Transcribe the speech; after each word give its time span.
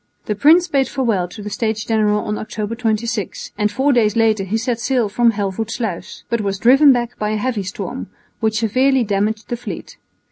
The 0.25 0.33
prince 0.33 0.67
bade 0.67 0.87
farewell 0.89 1.27
to 1.27 1.43
the 1.43 1.51
States 1.51 1.85
General 1.85 2.23
on 2.25 2.39
October 2.39 2.73
26, 2.73 3.51
and 3.55 3.71
four 3.71 3.93
days 3.93 4.15
later 4.15 4.43
he 4.43 4.57
set 4.57 4.79
sail 4.79 5.07
from 5.09 5.33
Helvoetsluis, 5.33 6.23
but 6.27 6.41
was 6.41 6.57
driven 6.57 6.91
back 6.91 7.19
by 7.19 7.29
a 7.29 7.37
heavy 7.37 7.61
storm, 7.61 8.09
which 8.39 8.57
severely 8.57 9.03
damaged 9.03 9.49
the 9.49 9.57
fleet. 9.57 9.97